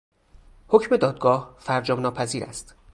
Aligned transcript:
حکم 0.67 0.97
دادگاه 0.97 1.55
فرجام 1.59 1.99
ناپذیر 2.01 2.43
است. 2.43 2.75